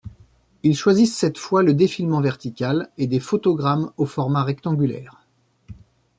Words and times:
Ils 0.63 0.75
choisissent 0.75 1.15
cette 1.15 1.37
fois 1.37 1.61
le 1.61 1.75
défilement 1.75 2.21
vertical 2.21 2.89
et 2.97 3.05
des 3.05 3.19
photogrammes 3.19 3.91
au 3.97 4.07
format 4.07 4.43
rectangulaire. 4.43 5.27